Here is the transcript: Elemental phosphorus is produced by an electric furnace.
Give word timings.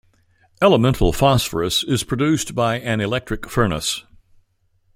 Elemental 0.63 1.13
phosphorus 1.13 1.83
is 1.83 2.03
produced 2.03 2.55
by 2.55 2.79
an 2.79 2.99
electric 3.01 3.47
furnace. 3.47 4.03